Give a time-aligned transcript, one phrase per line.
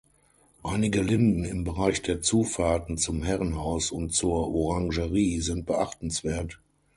[0.63, 6.59] Einige Linden im Bereich der Zufahrten zum Herrenhaus und zur Orangerie sind beachtenswert.